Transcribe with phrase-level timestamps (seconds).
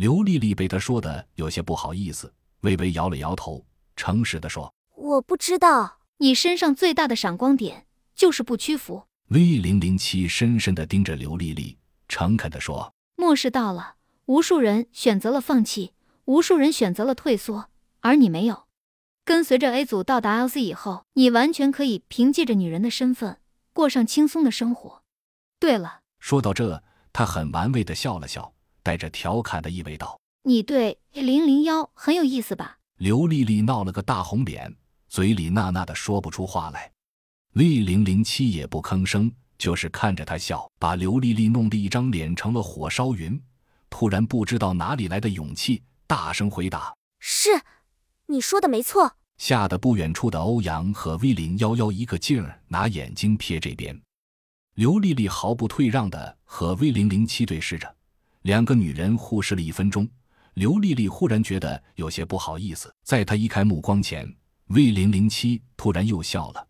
[0.00, 3.66] 刘丽丽被他说的有些不好意思，微微摇了摇头，
[3.96, 9.04] 诚实的说：“我不知道。”你身上最大的闪光点就是不屈服。
[9.28, 11.76] V 零零七深深的盯着刘丽丽，
[12.08, 15.92] 诚恳的说：“末世到了，无数人选择了放弃，
[16.24, 17.68] 无数人选择了退缩，
[18.00, 18.68] 而你没有。
[19.26, 23.38] 跟随着 A 组到达 LC 以后，你完全可以凭借着女人的身份
[23.74, 25.02] 过上轻松的生活。
[25.58, 26.82] 对了，说到这，
[27.12, 34.76] 他很玩味的笑了笑，带着调侃的意味道：“你对零零幺很有意思吧？”刘丽丽闹了个大红脸。
[35.08, 36.88] 嘴里呐呐的说不出话来
[37.54, 43.42] ，V 零零七也不吭声，就是看着他笑，把刘丽丽弄得一张脸成了火烧云。
[43.88, 47.48] 突然不知道哪里来的勇气，大声回答：“是，
[48.26, 54.00] 你说的没错。”吓得不远处的欧阳和 V 零幺幺一个劲儿拿眼睛瞥这边。
[54.74, 57.92] 刘丽丽毫不退让的和 V 零零七对视着，
[58.42, 60.08] 两个女人互视了一分钟。
[60.54, 64.28] 刘丽丽忽然觉得有些不好意思，在她移开目光前。
[64.66, 66.66] V 零零七突然又笑了，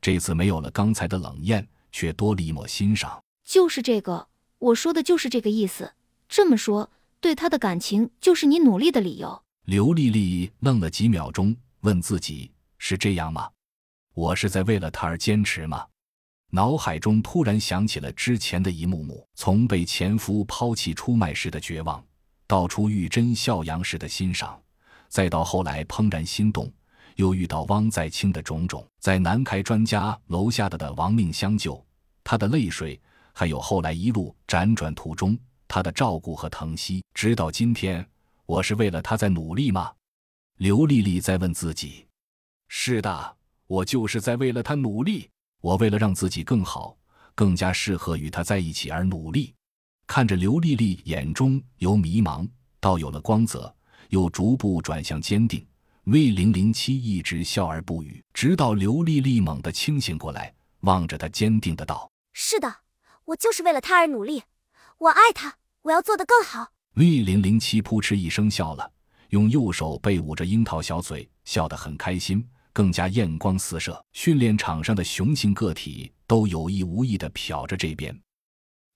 [0.00, 3.22] 这次没有了刚才的冷艳，却多了一抹欣赏。
[3.44, 5.92] 就是这个，我说的就是这个意思。
[6.28, 9.42] 这么说，对他的感情就是你努力的理由。
[9.66, 13.48] 刘丽丽愣了几秒钟，问自己：是这样吗？
[14.14, 15.86] 我是在为了他而坚持吗？
[16.50, 22.04] 脑海中突然想起了之前的一幕幕：从被前夫抛弃出卖时的绝望，
[22.46, 24.60] 到出玉珍孝养时的欣赏，
[25.08, 26.72] 再到后来怦然心动。
[27.16, 31.80] 又遇到汪在清的种种，在南开专家楼下的的亡命相救，
[32.24, 33.00] 他的泪水，
[33.32, 38.04] 还有后来一路辗转途中他的照顾和疼惜，直到今天，
[38.46, 39.92] 我是为了他在努力吗？
[40.58, 42.06] 刘丽丽在问自己。
[42.66, 43.36] 是的，
[43.68, 45.30] 我就是在为了他努力。
[45.64, 46.94] 我为了让自己更好，
[47.34, 49.54] 更加适合与他在一起而努力。
[50.06, 52.46] 看着刘丽丽眼中由迷茫
[52.80, 53.74] 到有了光泽，
[54.10, 55.66] 又逐步转向坚定。
[56.02, 62.80] V 零零七一直笑而不语，直到刘丽丽猛地清醒过来，望着他，坚定的道：“是的，
[63.24, 64.42] 我就是为了他而努力，
[64.98, 66.72] 我爱他，我要做得更好。
[66.96, 68.92] ”V 零零七扑哧一声笑了，
[69.30, 74.04] 用右手背捂着樱桃小嘴，笑得很开心，更加艳光四射。
[74.12, 78.20] 训练场上的雄性个体都有意无意地瞟着这边，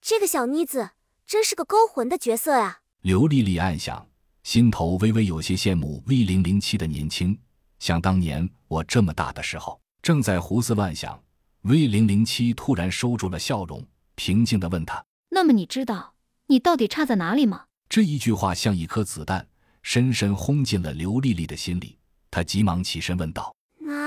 [0.00, 0.92] 这个小妮子
[1.26, 2.78] 真是个勾魂的角色啊！
[3.02, 4.08] 刘丽丽暗想。
[4.44, 7.38] 心头微微有些羡慕 V 零零七的年轻，
[7.78, 11.18] 想当年我这么大的时候，正在胡思乱想。
[11.62, 13.82] V 零零七突然收住了笑容，
[14.16, 15.02] 平静地问他
[15.32, 16.12] ：“那么你知道
[16.48, 19.48] 你到底差在哪里吗？”这一句话像一颗子弹，
[19.82, 21.98] 深深轰进了刘丽丽的心里。
[22.30, 23.56] 她急忙起身问道：“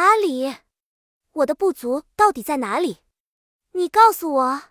[0.00, 0.56] 哪里？
[1.30, 3.00] 我的不足到底在哪里？
[3.72, 4.62] 你告诉我。”